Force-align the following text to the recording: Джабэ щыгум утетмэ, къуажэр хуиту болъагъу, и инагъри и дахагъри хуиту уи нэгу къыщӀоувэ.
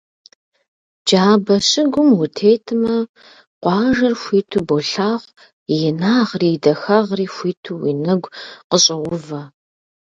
Джабэ 1.05 1.55
щыгум 1.67 2.09
утетмэ, 2.23 2.95
къуажэр 3.63 4.13
хуиту 4.21 4.59
болъагъу, 4.67 5.33
и 5.73 5.75
инагъри 5.89 6.49
и 6.55 6.59
дахагъри 6.63 7.27
хуиту 7.35 7.73
уи 7.81 7.91
нэгу 8.03 8.29
къыщӀоувэ. 8.69 9.41